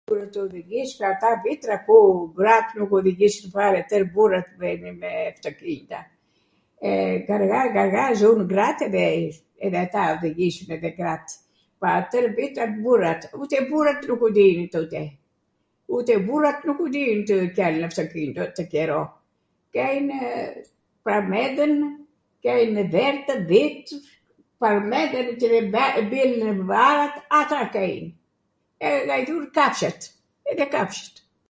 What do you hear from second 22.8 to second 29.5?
deltw, dhitw, parmendwn qw mbijnw bar.... ato kejn, edhe ghajdhurw